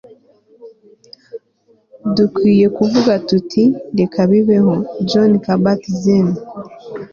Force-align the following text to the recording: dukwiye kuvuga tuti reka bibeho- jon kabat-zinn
dukwiye 2.15 2.65
kuvuga 2.77 3.11
tuti 3.27 3.63
reka 3.97 4.19
bibeho- 4.29 4.73
jon 5.09 5.31
kabat-zinn 5.45 6.27